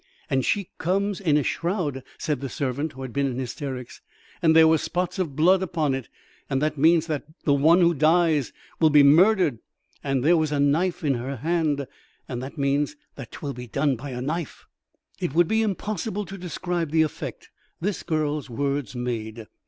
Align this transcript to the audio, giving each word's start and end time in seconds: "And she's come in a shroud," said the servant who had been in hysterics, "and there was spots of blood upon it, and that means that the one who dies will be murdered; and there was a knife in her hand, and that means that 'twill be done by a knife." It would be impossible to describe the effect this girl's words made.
"And 0.31 0.43
she's 0.43 0.65
come 0.79 1.13
in 1.23 1.37
a 1.37 1.43
shroud," 1.43 2.01
said 2.17 2.41
the 2.41 2.49
servant 2.49 2.93
who 2.93 3.03
had 3.03 3.13
been 3.13 3.27
in 3.27 3.37
hysterics, 3.37 4.01
"and 4.41 4.55
there 4.55 4.67
was 4.67 4.81
spots 4.81 5.19
of 5.19 5.35
blood 5.35 5.61
upon 5.61 5.93
it, 5.93 6.09
and 6.49 6.59
that 6.59 6.75
means 6.75 7.05
that 7.05 7.25
the 7.43 7.53
one 7.53 7.81
who 7.81 7.93
dies 7.93 8.51
will 8.79 8.89
be 8.89 9.03
murdered; 9.03 9.59
and 10.03 10.23
there 10.23 10.37
was 10.37 10.51
a 10.51 10.59
knife 10.59 11.03
in 11.03 11.13
her 11.13 11.35
hand, 11.35 11.85
and 12.27 12.41
that 12.41 12.57
means 12.57 12.95
that 13.13 13.29
'twill 13.31 13.53
be 13.53 13.67
done 13.67 13.95
by 13.95 14.09
a 14.09 14.23
knife." 14.23 14.65
It 15.19 15.35
would 15.35 15.47
be 15.47 15.61
impossible 15.61 16.25
to 16.25 16.35
describe 16.35 16.89
the 16.89 17.03
effect 17.03 17.51
this 17.79 18.01
girl's 18.01 18.49
words 18.49 18.95
made. 18.95 19.45